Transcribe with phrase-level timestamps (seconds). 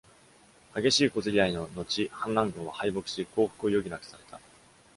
[0.73, 4.39] 激しい小競り合いの後、反乱軍は敗北し降伏を余儀なくされた。